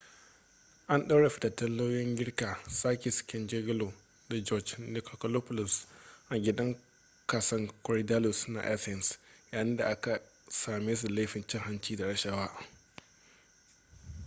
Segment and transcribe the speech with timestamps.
[0.93, 2.47] an ɗaure fitattun lauyoyin girka
[2.79, 3.93] sakis kechagioglou
[4.29, 5.85] da george nikolakopoulos
[6.29, 6.75] a gidan
[7.31, 9.17] kason korydallus na athens
[9.51, 12.65] yayin da aka same su da laifin cin hanci da rashawa